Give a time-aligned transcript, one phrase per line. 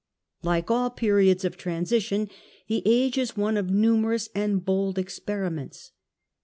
[0.41, 2.27] Like all periods of transition,
[2.67, 5.91] the age is one of numerous and bold experiments.